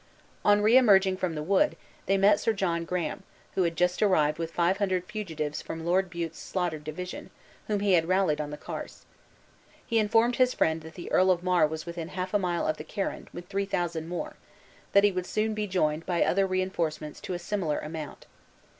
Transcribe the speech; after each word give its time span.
On 0.43 0.63
re 0.63 0.77
emerging 0.77 1.17
from 1.17 1.35
the 1.35 1.43
wood, 1.43 1.77
they 2.07 2.17
met 2.17 2.39
Sir 2.39 2.53
John 2.53 2.85
Graham, 2.85 3.21
who 3.53 3.61
had 3.61 3.75
just 3.75 4.01
arrived 4.01 4.39
with 4.39 4.49
five 4.49 4.77
hundred 4.77 5.05
fugitives 5.05 5.61
from 5.61 5.85
Lord 5.85 6.09
Bute's 6.09 6.39
slaughtered 6.39 6.83
division, 6.83 7.29
whom 7.67 7.81
he 7.81 7.93
had 7.93 8.07
rallied 8.07 8.41
on 8.41 8.49
the 8.49 8.57
carse. 8.57 9.05
He 9.85 9.99
informed 9.99 10.37
his 10.37 10.55
friend 10.55 10.81
that 10.81 10.95
the 10.95 11.11
Earl 11.11 11.29
of 11.29 11.43
Mar 11.43 11.67
was 11.67 11.85
within 11.85 12.07
half 12.07 12.33
a 12.33 12.39
mile 12.39 12.65
of 12.65 12.77
the 12.77 12.83
Carron, 12.83 13.27
with 13.31 13.47
three 13.47 13.65
thousand 13.65 14.07
more; 14.07 14.29
and, 14.29 14.35
that 14.93 15.03
he 15.03 15.11
would 15.11 15.27
soon 15.27 15.53
be 15.53 15.67
joined 15.67 16.07
by 16.07 16.23
other 16.23 16.47
re 16.47 16.63
enforcements 16.63 17.21
to 17.21 17.35
a 17.35 17.37
similar 17.37 17.77
amount. 17.77 18.25